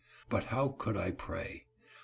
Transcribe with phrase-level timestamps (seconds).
[0.31, 1.67] But how could I pray?